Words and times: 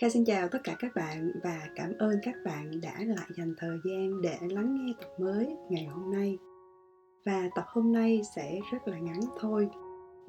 Kha 0.00 0.08
xin 0.08 0.24
chào 0.24 0.48
tất 0.48 0.58
cả 0.64 0.76
các 0.78 0.94
bạn 0.94 1.32
và 1.42 1.68
cảm 1.74 1.92
ơn 1.98 2.16
các 2.22 2.34
bạn 2.44 2.80
đã 2.80 2.94
lại 3.06 3.28
dành 3.36 3.54
thời 3.58 3.78
gian 3.84 4.22
để 4.22 4.38
lắng 4.40 4.74
nghe 4.74 4.92
tập 5.00 5.08
mới 5.18 5.56
ngày 5.70 5.84
hôm 5.84 6.12
nay. 6.12 6.38
Và 7.24 7.48
tập 7.54 7.64
hôm 7.68 7.92
nay 7.92 8.20
sẽ 8.36 8.58
rất 8.72 8.88
là 8.88 8.98
ngắn 8.98 9.20
thôi, 9.40 9.68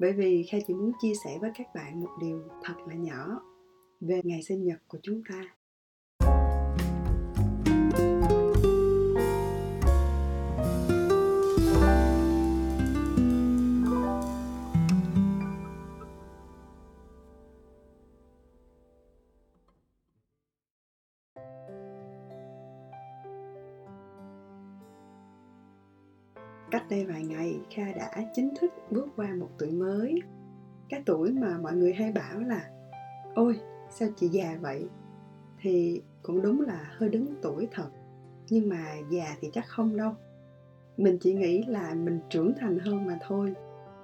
bởi 0.00 0.12
vì 0.12 0.46
Kha 0.50 0.58
chỉ 0.66 0.74
muốn 0.74 0.92
chia 1.02 1.12
sẻ 1.24 1.38
với 1.40 1.50
các 1.54 1.66
bạn 1.74 2.00
một 2.00 2.10
điều 2.20 2.42
thật 2.64 2.74
là 2.86 2.94
nhỏ 2.94 3.40
về 4.00 4.20
ngày 4.24 4.42
sinh 4.42 4.64
nhật 4.64 4.78
của 4.88 4.98
chúng 5.02 5.22
ta. 5.28 5.42
Cách 26.70 26.84
đây 26.90 27.06
vài 27.06 27.24
ngày, 27.24 27.60
kha 27.70 27.92
đã 27.92 28.10
chính 28.32 28.54
thức 28.60 28.72
bước 28.90 29.08
qua 29.16 29.34
một 29.34 29.48
tuổi 29.58 29.70
mới. 29.70 30.20
Cái 30.88 31.02
tuổi 31.06 31.32
mà 31.32 31.58
mọi 31.58 31.76
người 31.76 31.92
hay 31.92 32.12
bảo 32.12 32.40
là, 32.40 32.70
ôi, 33.34 33.60
sao 33.90 34.08
chị 34.16 34.28
già 34.28 34.58
vậy? 34.60 34.88
Thì 35.60 36.02
cũng 36.22 36.42
đúng 36.42 36.60
là 36.60 36.90
hơi 36.96 37.08
đứng 37.08 37.26
tuổi 37.42 37.68
thật, 37.72 37.88
nhưng 38.48 38.68
mà 38.68 38.86
già 39.10 39.36
thì 39.40 39.50
chắc 39.52 39.64
không 39.68 39.96
đâu. 39.96 40.12
Mình 40.96 41.18
chỉ 41.20 41.34
nghĩ 41.34 41.64
là 41.68 41.94
mình 41.94 42.20
trưởng 42.30 42.52
thành 42.60 42.78
hơn 42.78 43.06
mà 43.06 43.18
thôi. 43.26 43.54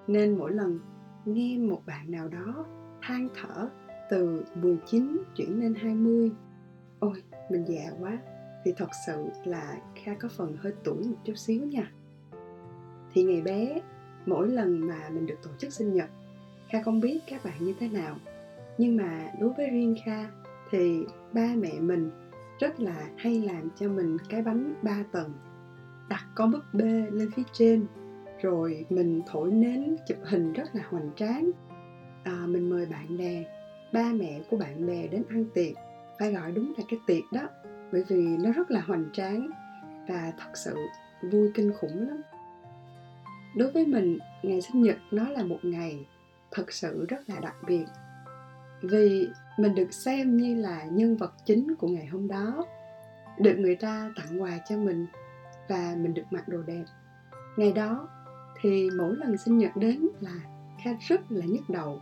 Nên 0.06 0.38
mỗi 0.38 0.52
lần 0.52 0.80
nghe 1.24 1.58
một 1.58 1.82
bạn 1.86 2.10
nào 2.10 2.28
đó 2.28 2.66
than 3.02 3.28
thở 3.34 3.68
từ 4.10 4.44
19 4.54 5.22
chuyển 5.36 5.60
lên 5.60 5.74
20 5.74 6.30
ôi, 6.98 7.22
mình 7.50 7.64
già 7.68 7.90
quá. 8.00 8.18
Thì 8.64 8.72
thật 8.76 8.88
sự 9.06 9.28
là 9.44 9.78
Kha 9.94 10.14
có 10.20 10.28
phần 10.36 10.56
hơi 10.56 10.72
tuổi 10.84 11.04
một 11.04 11.16
chút 11.24 11.36
xíu 11.36 11.66
nha 11.66 11.92
thì 13.12 13.22
ngày 13.22 13.40
bé 13.40 13.80
mỗi 14.26 14.48
lần 14.48 14.80
mà 14.80 15.08
mình 15.10 15.26
được 15.26 15.42
tổ 15.42 15.50
chức 15.58 15.72
sinh 15.72 15.94
nhật 15.94 16.08
kha 16.68 16.80
không 16.80 17.00
biết 17.00 17.20
các 17.26 17.44
bạn 17.44 17.54
như 17.60 17.74
thế 17.80 17.88
nào. 17.88 18.16
Nhưng 18.78 18.96
mà 18.96 19.30
đối 19.40 19.52
với 19.52 19.70
riêng 19.70 19.94
kha 20.04 20.30
thì 20.70 21.04
ba 21.32 21.48
mẹ 21.56 21.80
mình 21.80 22.10
rất 22.58 22.80
là 22.80 23.08
hay 23.16 23.40
làm 23.40 23.68
cho 23.76 23.88
mình 23.88 24.16
cái 24.28 24.42
bánh 24.42 24.74
ba 24.82 25.04
tầng 25.12 25.32
đặt 26.08 26.24
con 26.34 26.50
búp 26.50 26.62
bê 26.72 27.06
lên 27.10 27.30
phía 27.30 27.42
trên 27.52 27.86
rồi 28.42 28.86
mình 28.90 29.22
thổi 29.26 29.50
nến 29.50 29.96
chụp 30.06 30.18
hình 30.22 30.52
rất 30.52 30.74
là 30.74 30.82
hoành 30.88 31.10
tráng. 31.16 31.50
À, 32.24 32.42
mình 32.46 32.70
mời 32.70 32.86
bạn 32.86 33.18
bè 33.18 33.44
ba 33.92 34.12
mẹ 34.12 34.40
của 34.50 34.56
bạn 34.56 34.86
bè 34.86 35.06
đến 35.06 35.22
ăn 35.28 35.44
tiệc 35.54 35.72
phải 36.18 36.32
gọi 36.32 36.52
đúng 36.52 36.72
là 36.78 36.84
cái 36.88 37.00
tiệc 37.06 37.22
đó 37.32 37.48
bởi 37.92 38.04
vì 38.08 38.36
nó 38.36 38.52
rất 38.52 38.70
là 38.70 38.80
hoành 38.80 39.04
tráng 39.12 39.50
và 40.08 40.32
thật 40.38 40.50
sự 40.54 40.74
vui 41.32 41.50
kinh 41.54 41.72
khủng 41.72 42.08
lắm 42.08 42.22
đối 43.54 43.70
với 43.70 43.86
mình, 43.86 44.18
ngày 44.42 44.60
sinh 44.60 44.82
nhật 44.82 44.96
nó 45.10 45.28
là 45.28 45.44
một 45.44 45.58
ngày 45.62 46.06
thật 46.50 46.72
sự 46.72 47.06
rất 47.08 47.28
là 47.28 47.40
đặc 47.40 47.54
biệt. 47.66 47.84
Vì 48.82 49.28
mình 49.58 49.74
được 49.74 49.92
xem 49.92 50.36
như 50.36 50.54
là 50.54 50.84
nhân 50.84 51.16
vật 51.16 51.32
chính 51.44 51.74
của 51.74 51.88
ngày 51.88 52.06
hôm 52.06 52.28
đó, 52.28 52.66
được 53.38 53.54
người 53.58 53.76
ta 53.76 54.12
tặng 54.16 54.42
quà 54.42 54.58
cho 54.68 54.76
mình 54.76 55.06
và 55.68 55.94
mình 55.98 56.14
được 56.14 56.22
mặc 56.30 56.48
đồ 56.48 56.62
đẹp. 56.62 56.84
Ngày 57.56 57.72
đó 57.72 58.08
thì 58.60 58.88
mỗi 58.98 59.16
lần 59.16 59.38
sinh 59.38 59.58
nhật 59.58 59.76
đến 59.76 60.08
là 60.20 60.40
kha 60.84 60.90
rất 61.08 61.32
là 61.32 61.46
nhức 61.46 61.70
đầu, 61.70 62.00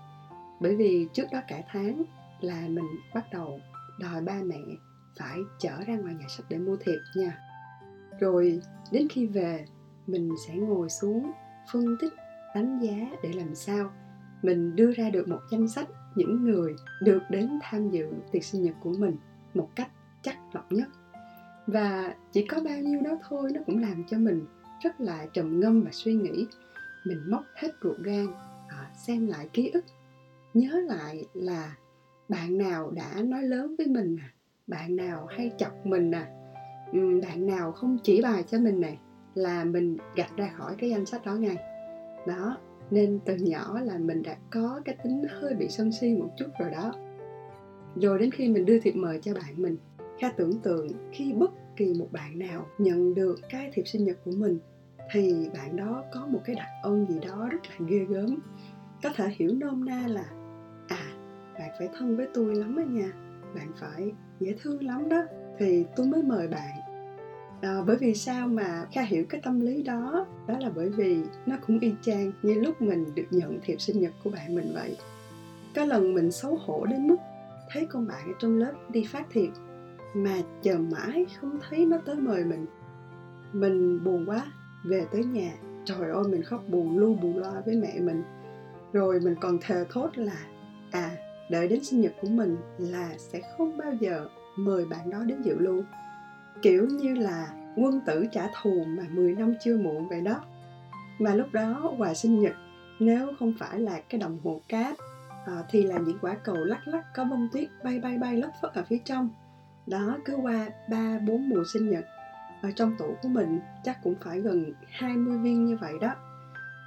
bởi 0.61 0.77
vì 0.77 1.09
trước 1.13 1.25
đó 1.33 1.41
cả 1.49 1.63
tháng 1.69 2.03
là 2.41 2.61
mình 2.69 2.87
bắt 3.15 3.25
đầu 3.33 3.61
đòi 4.01 4.21
ba 4.21 4.41
mẹ 4.45 4.61
phải 5.19 5.39
chở 5.59 5.77
ra 5.87 5.97
ngoài 5.97 6.15
nhà 6.15 6.27
sách 6.37 6.47
để 6.49 6.59
mua 6.59 6.77
thiệp 6.77 6.99
nha. 7.17 7.39
Rồi 8.21 8.61
đến 8.93 9.09
khi 9.11 9.27
về, 9.27 9.65
mình 10.07 10.31
sẽ 10.47 10.55
ngồi 10.55 10.89
xuống 10.89 11.33
phân 11.73 11.97
tích 12.01 12.13
đánh 12.55 12.79
giá 12.83 13.17
để 13.23 13.33
làm 13.33 13.55
sao 13.55 13.91
mình 14.43 14.77
đưa 14.77 14.93
ra 14.93 15.11
được 15.11 15.29
một 15.29 15.41
danh 15.51 15.69
sách 15.69 15.89
những 16.15 16.45
người 16.45 16.75
được 17.03 17.23
đến 17.31 17.59
tham 17.63 17.91
dự 17.91 18.07
tiệc 18.33 18.45
sinh 18.45 18.63
nhật 18.63 18.75
của 18.83 18.93
mình 18.99 19.17
một 19.55 19.69
cách 19.77 19.91
chắc 20.23 20.37
lọc 20.53 20.73
nhất. 20.73 20.89
Và 21.67 22.15
chỉ 22.33 22.47
có 22.47 22.61
bao 22.61 22.79
nhiêu 22.79 23.01
đó 23.01 23.11
thôi 23.29 23.51
nó 23.55 23.61
cũng 23.67 23.83
làm 23.83 24.05
cho 24.09 24.19
mình 24.19 24.47
rất 24.83 25.01
là 25.01 25.27
trầm 25.33 25.61
ngâm 25.61 25.83
và 25.83 25.91
suy 25.93 26.15
nghĩ. 26.15 26.47
Mình 27.07 27.31
móc 27.31 27.45
hết 27.55 27.69
ruột 27.83 27.99
gan 27.99 28.27
à, 28.69 28.91
xem 29.07 29.27
lại 29.27 29.49
ký 29.53 29.71
ức 29.71 29.85
nhớ 30.55 30.81
lại 30.87 31.27
là 31.35 31.77
bạn 32.29 32.59
nào 32.59 32.91
đã 32.91 33.23
nói 33.23 33.43
lớn 33.43 33.75
với 33.79 33.87
mình 33.87 34.17
à 34.21 34.31
bạn 34.67 34.97
nào 34.97 35.27
hay 35.27 35.51
chọc 35.59 35.87
mình 35.87 36.11
à 36.15 36.29
bạn 37.23 37.47
nào 37.47 37.73
không 37.73 37.99
chỉ 38.03 38.23
bài 38.23 38.43
cho 38.43 38.59
mình 38.59 38.81
này 38.81 38.99
là 39.35 39.65
mình 39.65 39.97
gạch 40.17 40.37
ra 40.37 40.51
khỏi 40.57 40.75
cái 40.79 40.91
danh 40.91 41.07
sách 41.07 41.25
đó 41.25 41.35
ngay. 41.35 41.57
Đó, 42.27 42.57
nên 42.91 43.19
từ 43.25 43.37
nhỏ 43.37 43.81
là 43.81 43.99
mình 43.99 44.23
đã 44.23 44.37
có 44.51 44.81
cái 44.85 44.95
tính 45.05 45.23
hơi 45.29 45.55
bị 45.55 45.69
sân 45.69 45.93
si 45.93 46.15
một 46.15 46.29
chút 46.37 46.47
rồi 46.59 46.71
đó. 46.71 46.93
Rồi 47.97 48.19
đến 48.19 48.31
khi 48.31 48.49
mình 48.49 48.65
đưa 48.65 48.79
thiệp 48.79 48.97
mời 48.97 49.19
cho 49.23 49.35
bạn 49.35 49.63
mình, 49.63 49.77
kha 50.21 50.31
tưởng 50.37 50.59
tượng 50.63 50.89
khi 51.13 51.33
bất 51.33 51.51
kỳ 51.77 51.95
một 51.99 52.09
bạn 52.13 52.39
nào 52.39 52.67
nhận 52.79 53.15
được 53.15 53.35
cái 53.51 53.71
thiệp 53.73 53.87
sinh 53.87 54.05
nhật 54.05 54.17
của 54.25 54.33
mình, 54.37 54.59
thì 55.13 55.49
bạn 55.55 55.77
đó 55.77 56.05
có 56.13 56.27
một 56.27 56.41
cái 56.45 56.57
đặc 56.57 56.69
ân 56.83 57.07
gì 57.09 57.19
đó 57.29 57.49
rất 57.51 57.59
là 57.69 57.87
ghê 57.89 58.05
gớm. 58.09 58.39
Có 59.03 59.11
thể 59.17 59.29
hiểu 59.37 59.51
nôm 59.55 59.85
na 59.85 60.07
là 60.09 60.25
à 60.89 61.13
bạn 61.59 61.71
phải 61.79 61.89
thân 61.99 62.17
với 62.17 62.27
tôi 62.35 62.55
lắm 62.55 62.77
á 62.77 62.85
nha, 62.85 63.13
bạn 63.55 63.73
phải 63.81 64.13
dễ 64.41 64.55
thương 64.63 64.85
lắm 64.85 65.09
đó. 65.09 65.23
Thì 65.59 65.85
tôi 65.97 66.07
mới 66.07 66.23
mời 66.23 66.49
bạn 66.49 66.84
à, 67.65 67.83
bởi 67.87 67.97
vì 67.97 68.15
sao 68.15 68.49
mà 68.49 68.87
kha 68.93 69.03
hiểu 69.03 69.25
cái 69.29 69.41
tâm 69.41 69.61
lý 69.61 69.83
đó? 69.83 70.27
Đó 70.47 70.59
là 70.59 70.71
bởi 70.77 70.89
vì 70.89 71.23
nó 71.47 71.57
cũng 71.67 71.79
y 71.79 71.93
chang 72.03 72.33
như 72.43 72.55
lúc 72.55 72.83
mình 72.83 73.15
được 73.15 73.27
nhận 73.31 73.61
thiệp 73.63 73.81
sinh 73.81 74.01
nhật 74.01 74.13
của 74.25 74.31
bạn 74.31 74.55
mình 74.55 74.73
vậy. 74.75 74.97
Có 75.75 75.85
lần 75.85 76.15
mình 76.15 76.33
xấu 76.33 76.57
hổ 76.57 76.87
đến 76.87 77.09
mức 77.09 77.17
thấy 77.71 77.87
con 77.87 78.07
bạn 78.07 78.27
ở 78.27 78.33
trong 78.39 78.59
lớp 78.59 78.73
đi 78.89 79.05
phát 79.05 79.27
thiệp 79.33 79.51
mà 80.15 80.37
chờ 80.63 80.79
mãi 80.79 81.27
không 81.41 81.59
thấy 81.69 81.87
nó 81.87 81.99
tới 82.05 82.17
mời 82.17 82.45
mình. 82.45 82.67
Mình 83.53 84.05
buồn 84.05 84.29
quá 84.29 84.47
về 84.85 85.07
tới 85.13 85.25
nhà 85.25 85.53
trời 85.85 86.11
ơi 86.11 86.25
mình 86.29 86.43
khóc 86.43 86.63
buồn 86.69 86.99
lu 86.99 87.15
bù 87.15 87.39
loa 87.39 87.63
với 87.67 87.77
mẹ 87.77 88.01
mình. 88.01 88.23
Rồi 88.93 89.21
mình 89.21 89.35
còn 89.41 89.59
thề 89.63 89.85
thốt 89.91 90.11
là 90.15 90.39
à 90.91 91.11
đợi 91.51 91.69
đến 91.69 91.85
sinh 91.85 92.01
nhật 92.01 92.13
của 92.21 92.29
mình 92.29 92.57
là 92.79 93.11
sẽ 93.19 93.41
không 93.57 93.79
bao 93.79 93.93
giờ 94.01 94.29
mời 94.57 94.85
bạn 94.85 95.11
đó 95.11 95.19
đến 95.19 95.43
dự 95.43 95.59
luôn 95.59 95.85
kiểu 96.63 96.87
như 96.87 97.15
là 97.15 97.49
quân 97.77 98.01
tử 98.07 98.27
trả 98.33 98.49
thù 98.63 98.85
mà 98.87 99.03
10 99.11 99.35
năm 99.35 99.55
chưa 99.65 99.77
muộn 99.77 100.09
vậy 100.09 100.21
đó. 100.21 100.41
Mà 101.19 101.35
lúc 101.35 101.53
đó 101.53 101.93
quà 101.99 102.15
sinh 102.15 102.41
nhật 102.41 102.55
nếu 103.01 103.33
không 103.39 103.53
phải 103.59 103.81
là 103.81 104.01
cái 104.09 104.21
đồng 104.21 104.39
hồ 104.45 104.61
cát 104.69 104.99
à, 104.99 105.35
ờ, 105.47 105.65
thì 105.71 105.83
là 105.83 105.99
những 105.99 106.19
quả 106.21 106.35
cầu 106.35 106.57
lắc 106.57 106.89
lắc 106.89 107.15
có 107.15 107.25
bông 107.25 107.49
tuyết 107.53 107.69
bay 107.85 107.99
bay 107.99 108.19
bay 108.19 108.37
lất 108.37 108.51
phất 108.63 108.73
ở 108.73 108.85
phía 108.89 108.99
trong. 109.05 109.29
Đó 109.87 110.19
cứ 110.25 110.37
qua 110.37 110.69
ba 110.91 111.19
bốn 111.27 111.49
mùa 111.49 111.65
sinh 111.73 111.91
nhật 111.91 112.05
ở 112.63 112.71
trong 112.71 112.97
tủ 112.99 113.17
của 113.23 113.29
mình 113.29 113.61
chắc 113.85 114.03
cũng 114.03 114.15
phải 114.21 114.41
gần 114.41 114.73
20 114.91 115.39
viên 115.39 115.65
như 115.67 115.77
vậy 115.77 115.93
đó. 116.01 116.15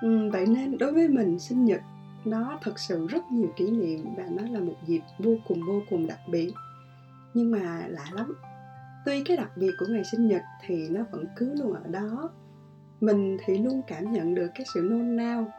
Ừ, 0.01 0.29
vậy 0.31 0.45
nên 0.45 0.77
đối 0.77 0.93
với 0.93 1.07
mình 1.07 1.39
sinh 1.39 1.65
nhật 1.65 1.81
nó 2.25 2.59
thật 2.61 2.79
sự 2.79 3.07
rất 3.07 3.31
nhiều 3.31 3.53
kỷ 3.55 3.71
niệm 3.71 4.15
và 4.17 4.23
nó 4.29 4.43
là 4.51 4.59
một 4.59 4.75
dịp 4.85 5.01
vô 5.19 5.31
cùng 5.47 5.59
vô 5.67 5.81
cùng 5.89 6.07
đặc 6.07 6.19
biệt. 6.27 6.53
Nhưng 7.33 7.51
mà 7.51 7.83
lạ 7.87 8.05
lắm 8.11 8.35
tuy 9.07 9.23
cái 9.23 9.37
đặc 9.37 9.57
biệt 9.57 9.71
của 9.79 9.85
ngày 9.89 10.03
sinh 10.03 10.27
nhật 10.27 10.41
thì 10.65 10.89
nó 10.89 11.01
vẫn 11.11 11.25
cứ 11.35 11.53
luôn 11.53 11.73
ở 11.73 11.83
đó. 11.89 12.29
Mình 13.01 13.37
thì 13.45 13.57
luôn 13.57 13.81
cảm 13.87 14.11
nhận 14.11 14.35
được 14.35 14.47
cái 14.55 14.65
sự 14.73 14.81
nôn 14.81 15.15
nao 15.15 15.53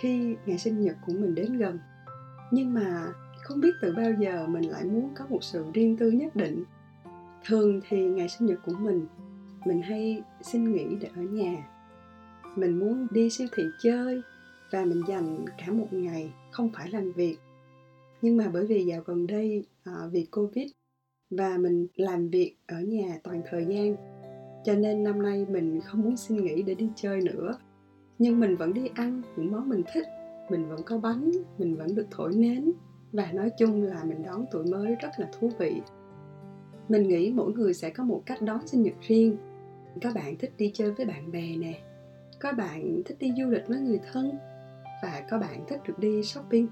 khi 0.00 0.36
ngày 0.46 0.58
sinh 0.58 0.80
nhật 0.80 0.96
của 1.06 1.12
mình 1.12 1.34
đến 1.34 1.58
gần. 1.58 1.78
Nhưng 2.50 2.74
mà 2.74 3.12
không 3.42 3.60
biết 3.60 3.72
từ 3.82 3.94
bao 3.96 4.12
giờ 4.18 4.46
mình 4.46 4.70
lại 4.70 4.84
muốn 4.84 5.10
có 5.14 5.26
một 5.26 5.44
sự 5.44 5.64
riêng 5.74 5.96
tư 5.96 6.10
nhất 6.10 6.36
định. 6.36 6.64
Thường 7.44 7.80
thì 7.88 8.04
ngày 8.04 8.28
sinh 8.28 8.46
nhật 8.46 8.58
của 8.66 8.74
mình 8.80 9.06
mình 9.64 9.82
hay 9.82 10.22
xin 10.40 10.72
nghỉ 10.72 10.96
để 11.00 11.08
ở 11.16 11.22
nhà. 11.22 11.68
Mình 12.56 12.78
muốn 12.78 13.06
đi 13.10 13.30
siêu 13.30 13.48
thị 13.56 13.62
chơi 13.82 14.22
và 14.70 14.84
mình 14.84 15.02
dành 15.08 15.44
cả 15.58 15.72
một 15.72 15.88
ngày 15.90 16.32
không 16.50 16.70
phải 16.74 16.90
làm 16.90 17.12
việc. 17.12 17.36
Nhưng 18.22 18.36
mà 18.36 18.48
bởi 18.52 18.66
vì 18.66 18.84
dạo 18.84 19.02
gần 19.06 19.26
đây 19.26 19.66
à, 19.84 19.92
vì 20.12 20.26
covid 20.30 20.68
và 21.36 21.56
mình 21.58 21.86
làm 21.96 22.28
việc 22.28 22.56
ở 22.66 22.80
nhà 22.80 23.18
toàn 23.22 23.42
thời 23.50 23.64
gian. 23.64 23.96
Cho 24.64 24.74
nên 24.74 25.04
năm 25.04 25.22
nay 25.22 25.46
mình 25.50 25.80
không 25.80 26.02
muốn 26.02 26.16
xin 26.16 26.44
nghỉ 26.44 26.62
để 26.62 26.74
đi 26.74 26.88
chơi 26.96 27.20
nữa. 27.20 27.58
Nhưng 28.18 28.40
mình 28.40 28.56
vẫn 28.56 28.74
đi 28.74 28.90
ăn 28.94 29.22
những 29.36 29.52
món 29.52 29.68
mình 29.68 29.82
thích. 29.92 30.06
Mình 30.50 30.68
vẫn 30.68 30.82
có 30.82 30.98
bánh, 30.98 31.30
mình 31.58 31.76
vẫn 31.76 31.94
được 31.94 32.06
thổi 32.10 32.32
nến. 32.34 32.72
Và 33.12 33.32
nói 33.32 33.50
chung 33.58 33.82
là 33.82 34.04
mình 34.04 34.22
đón 34.22 34.44
tuổi 34.50 34.64
mới 34.64 34.94
rất 34.94 35.10
là 35.18 35.28
thú 35.32 35.50
vị. 35.58 35.80
Mình 36.88 37.08
nghĩ 37.08 37.32
mỗi 37.32 37.52
người 37.52 37.74
sẽ 37.74 37.90
có 37.90 38.04
một 38.04 38.22
cách 38.26 38.42
đón 38.42 38.66
sinh 38.66 38.82
nhật 38.82 38.94
riêng. 39.00 39.36
Có 40.02 40.10
bạn 40.14 40.36
thích 40.38 40.52
đi 40.58 40.70
chơi 40.74 40.92
với 40.92 41.06
bạn 41.06 41.32
bè 41.32 41.56
nè. 41.56 41.82
Có 42.40 42.52
bạn 42.52 43.02
thích 43.04 43.16
đi 43.20 43.32
du 43.38 43.50
lịch 43.50 43.68
với 43.68 43.78
người 43.78 44.00
thân. 44.12 44.30
Và 45.02 45.22
có 45.30 45.38
bạn 45.38 45.64
thích 45.68 45.80
được 45.88 45.98
đi 45.98 46.22
shopping. 46.22 46.66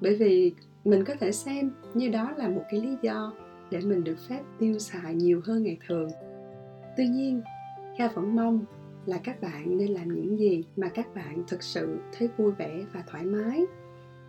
Bởi 0.00 0.16
vì 0.16 0.54
mình 0.84 1.04
có 1.04 1.14
thể 1.20 1.32
xem 1.32 1.70
như 1.94 2.08
đó 2.08 2.32
là 2.36 2.48
một 2.48 2.62
cái 2.70 2.80
lý 2.80 2.96
do 3.02 3.32
để 3.72 3.80
mình 3.80 4.04
được 4.04 4.16
phép 4.28 4.42
tiêu 4.58 4.78
xài 4.78 5.14
nhiều 5.14 5.40
hơn 5.44 5.62
ngày 5.62 5.76
thường. 5.88 6.08
Tuy 6.96 7.08
nhiên, 7.08 7.42
kha 7.98 8.08
vẫn 8.08 8.36
mong 8.36 8.64
là 9.06 9.18
các 9.24 9.40
bạn 9.40 9.76
nên 9.76 9.88
làm 9.88 10.14
những 10.14 10.38
gì 10.38 10.64
mà 10.76 10.88
các 10.88 11.14
bạn 11.14 11.42
thực 11.48 11.62
sự 11.62 11.98
thấy 12.18 12.28
vui 12.36 12.52
vẻ 12.52 12.84
và 12.92 13.02
thoải 13.06 13.24
mái. 13.24 13.64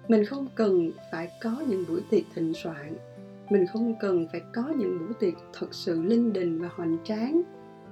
Mình 0.08 0.26
không 0.26 0.48
cần 0.56 0.92
phải 1.12 1.30
có 1.42 1.64
những 1.68 1.84
buổi 1.88 2.02
tiệc 2.10 2.24
thịnh 2.36 2.54
soạn. 2.54 2.98
Mình 3.50 3.66
không 3.74 3.94
cần 4.00 4.28
phải 4.32 4.42
có 4.54 4.74
những 4.78 5.00
buổi 5.00 5.14
tiệc 5.20 5.34
thật 5.54 5.68
sự 5.72 6.04
linh 6.04 6.34
đình 6.34 6.62
và 6.62 6.70
hoành 6.76 6.98
tráng. 7.04 7.42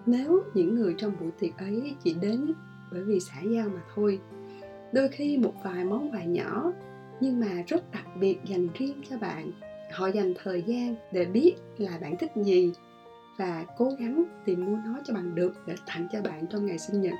Nếu 0.05 0.43
những 0.53 0.75
người 0.75 0.95
trong 0.97 1.13
buổi 1.19 1.31
tiệc 1.39 1.57
ấy 1.57 1.95
chỉ 2.03 2.15
đến 2.21 2.53
bởi 2.91 3.03
vì 3.03 3.19
xã 3.19 3.41
giao 3.41 3.69
mà 3.69 3.81
thôi. 3.95 4.19
Đôi 4.93 5.07
khi 5.09 5.37
một 5.37 5.53
vài 5.63 5.85
món 5.85 6.11
quà 6.11 6.23
nhỏ 6.23 6.71
nhưng 7.21 7.39
mà 7.39 7.63
rất 7.67 7.91
đặc 7.91 8.05
biệt 8.19 8.37
dành 8.45 8.67
riêng 8.73 9.01
cho 9.09 9.17
bạn 9.17 9.51
họ 9.91 10.07
dành 10.07 10.33
thời 10.43 10.61
gian 10.61 10.95
để 11.11 11.25
biết 11.25 11.55
là 11.77 11.97
bạn 12.01 12.17
thích 12.17 12.31
gì 12.35 12.73
và 13.37 13.65
cố 13.77 13.89
gắng 13.99 14.23
tìm 14.45 14.65
mua 14.65 14.77
nó 14.85 14.99
cho 15.05 15.13
bằng 15.13 15.35
được 15.35 15.53
để 15.67 15.75
tặng 15.87 16.07
cho 16.11 16.21
bạn 16.21 16.47
trong 16.47 16.65
ngày 16.65 16.79
sinh 16.79 17.01
nhật. 17.01 17.13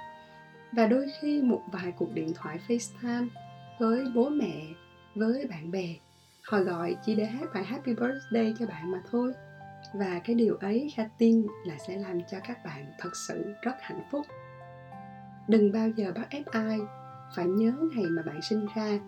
Và 0.71 0.87
đôi 0.87 1.07
khi 1.21 1.41
một 1.41 1.61
vài 1.71 1.93
cuộc 1.97 2.13
điện 2.13 2.33
thoại 2.35 2.59
FaceTime 2.67 3.27
với 3.79 4.05
bố 4.15 4.29
mẹ, 4.29 4.61
với 5.15 5.47
bạn 5.49 5.71
bè, 5.71 5.95
họ 6.43 6.59
gọi 6.59 6.95
chỉ 7.05 7.15
để 7.15 7.25
hát 7.25 7.49
bài 7.53 7.63
Happy 7.63 7.93
Birthday 7.93 8.53
cho 8.59 8.65
bạn 8.65 8.91
mà 8.91 9.01
thôi. 9.11 9.33
Và 9.93 10.21
cái 10.23 10.35
điều 10.35 10.55
ấy, 10.55 10.91
kha 10.95 11.03
tin 11.17 11.47
là 11.65 11.77
sẽ 11.87 11.97
làm 11.97 12.19
cho 12.31 12.37
các 12.47 12.65
bạn 12.65 12.85
thật 12.99 13.15
sự 13.27 13.53
rất 13.61 13.75
hạnh 13.81 14.01
phúc. 14.11 14.25
Đừng 15.47 15.71
bao 15.71 15.89
giờ 15.89 16.11
bắt 16.15 16.27
ép 16.29 16.45
ai, 16.45 16.79
phải 17.35 17.45
nhớ 17.45 17.73
ngày 17.95 18.05
mà 18.05 18.21
bạn 18.25 18.39
sinh 18.49 18.67
ra. 18.75 18.99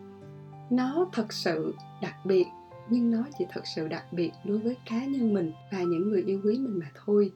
Nó 0.69 1.09
thật 1.13 1.33
sự 1.33 1.75
đặc 2.01 2.15
biệt 2.25 2.45
nhưng 2.89 3.11
nó 3.11 3.25
chỉ 3.37 3.45
thật 3.49 3.61
sự 3.75 3.87
đặc 3.87 4.13
biệt 4.13 4.31
đối 4.45 4.57
với 4.57 4.77
cá 4.89 5.05
nhân 5.05 5.33
mình 5.33 5.51
và 5.71 5.79
những 5.79 6.09
người 6.09 6.23
yêu 6.23 6.41
quý 6.43 6.57
mình 6.57 6.79
mà 6.79 6.91
thôi. 7.05 7.31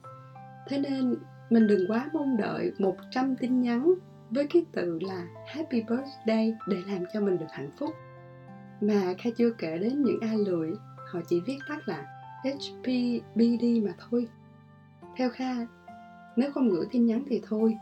Thế 0.67 0.79
nên, 0.79 1.15
mình 1.49 1.67
đừng 1.67 1.91
quá 1.91 2.09
mong 2.13 2.37
đợi 2.37 2.71
100 2.79 3.35
tin 3.35 3.61
nhắn 3.61 3.93
với 4.29 4.47
cái 4.53 4.65
từ 4.71 4.99
là 5.01 5.27
happy 5.47 5.81
birthday 5.81 6.53
để 6.67 6.77
làm 6.87 7.03
cho 7.13 7.21
mình 7.21 7.37
được 7.37 7.45
hạnh 7.49 7.71
phúc. 7.79 7.89
Mà 8.81 9.13
kha 9.17 9.29
chưa 9.37 9.49
kể 9.49 9.77
đến 9.77 10.01
những 10.03 10.19
ai 10.21 10.37
lười, 10.37 10.71
họ 11.11 11.19
chỉ 11.27 11.41
viết 11.47 11.57
tắt 11.69 11.79
là 11.87 12.05
HPBD 12.43 13.63
mà 13.83 13.91
thôi. 14.09 14.27
Theo 15.17 15.29
kha, 15.29 15.55
nếu 16.35 16.51
không 16.51 16.69
gửi 16.69 16.85
tin 16.91 17.05
nhắn 17.05 17.23
thì 17.29 17.41
thôi, 17.47 17.77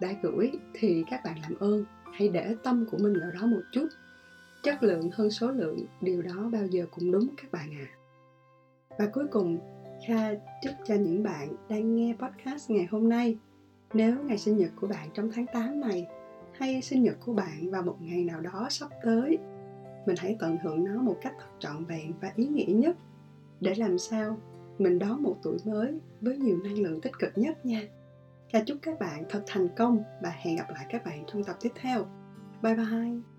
đã 0.00 0.12
gửi 0.22 0.52
thì 0.74 1.04
các 1.10 1.20
bạn 1.24 1.34
làm 1.42 1.54
ơn, 1.58 1.84
hãy 2.18 2.28
để 2.28 2.54
tâm 2.64 2.86
của 2.90 2.98
mình 3.00 3.12
vào 3.20 3.30
đó 3.30 3.46
một 3.46 3.62
chút 3.72 3.88
chất 4.62 4.82
lượng 4.82 5.10
hơn 5.12 5.30
số 5.30 5.50
lượng, 5.50 5.86
điều 6.00 6.22
đó 6.22 6.48
bao 6.52 6.66
giờ 6.66 6.86
cũng 6.90 7.12
đúng 7.12 7.28
các 7.36 7.52
bạn 7.52 7.70
à 7.70 7.86
và 8.98 9.06
cuối 9.06 9.26
cùng, 9.30 9.58
kha 10.06 10.34
chúc 10.62 10.72
cho 10.84 10.94
những 10.94 11.22
bạn 11.22 11.48
đang 11.68 11.96
nghe 11.96 12.14
podcast 12.18 12.70
ngày 12.70 12.86
hôm 12.90 13.08
nay 13.08 13.38
nếu 13.94 14.22
ngày 14.22 14.38
sinh 14.38 14.56
nhật 14.56 14.70
của 14.80 14.86
bạn 14.86 15.08
trong 15.14 15.30
tháng 15.32 15.46
8 15.52 15.80
này 15.80 16.06
hay 16.58 16.82
sinh 16.82 17.02
nhật 17.02 17.16
của 17.24 17.32
bạn 17.32 17.70
vào 17.70 17.82
một 17.82 17.96
ngày 18.00 18.24
nào 18.24 18.40
đó 18.40 18.66
sắp 18.70 18.88
tới, 19.04 19.38
mình 20.06 20.16
hãy 20.18 20.36
tận 20.40 20.56
hưởng 20.62 20.84
nó 20.84 21.02
một 21.02 21.16
cách 21.22 21.34
thật 21.38 21.48
trọn 21.58 21.84
vẹn 21.84 22.12
và 22.20 22.32
ý 22.36 22.46
nghĩa 22.46 22.72
nhất 22.72 22.96
để 23.60 23.74
làm 23.74 23.98
sao 23.98 24.38
mình 24.78 24.98
đón 24.98 25.22
một 25.22 25.36
tuổi 25.42 25.56
mới 25.64 25.98
với 26.20 26.36
nhiều 26.36 26.58
năng 26.64 26.78
lượng 26.78 27.00
tích 27.00 27.18
cực 27.18 27.38
nhất 27.38 27.66
nha 27.66 27.82
Kha 28.52 28.60
chúc 28.66 28.78
các 28.82 28.98
bạn 28.98 29.24
thật 29.28 29.42
thành 29.46 29.68
công 29.76 30.02
và 30.22 30.30
hẹn 30.30 30.56
gặp 30.56 30.70
lại 30.70 30.86
các 30.88 31.04
bạn 31.04 31.24
trong 31.26 31.44
tập 31.44 31.56
tiếp 31.60 31.72
theo. 31.74 32.06
Bye 32.62 32.74
bye! 32.74 33.31